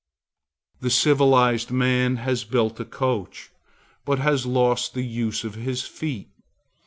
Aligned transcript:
The 0.79 0.89
civilized 0.89 1.69
man 1.69 2.15
has 2.15 2.43
built 2.43 2.79
a 2.79 2.85
coach, 2.85 3.51
but 4.03 4.17
has 4.17 4.47
lost 4.47 4.95
the 4.95 5.03
use 5.05 5.43
of 5.43 5.53
his 5.53 5.83
feet. 5.83 6.31